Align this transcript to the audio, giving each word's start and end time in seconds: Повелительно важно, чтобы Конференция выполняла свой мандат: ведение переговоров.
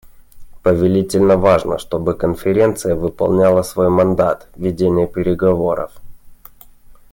Повелительно 0.63 1.37
важно, 1.37 1.77
чтобы 1.77 2.15
Конференция 2.15 2.95
выполняла 2.95 3.61
свой 3.61 3.87
мандат: 3.89 4.47
ведение 4.55 5.05
переговоров. 5.05 5.91